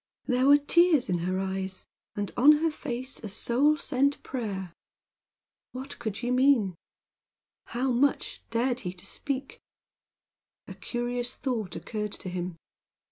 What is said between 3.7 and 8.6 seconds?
sent prayer. What could she mean? How much